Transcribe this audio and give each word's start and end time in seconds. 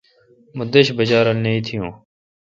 مہ 0.57 0.63
دݭ 0.71 0.87
بجہ 0.97 1.19
رول 1.25 1.37
نہ 1.43 1.49
اتھی 1.55 1.75
یوں۔ 1.77 1.91